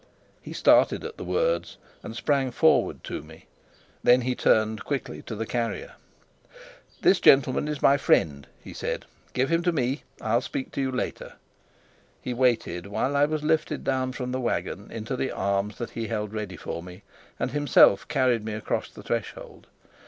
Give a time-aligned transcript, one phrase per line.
[0.41, 3.45] He started at the words, and sprang forward to me.
[4.01, 5.91] Then he turned quickly to the carrier.
[7.03, 9.05] "This gentleman is my friend," he said.
[9.33, 10.01] "Give him to me.
[10.19, 11.33] I'll speak to you later."
[12.19, 16.07] He waited while I was lifted down from the wagon into the arms that he
[16.07, 17.03] held ready for me,
[17.39, 19.67] and himself carried me across the threshold.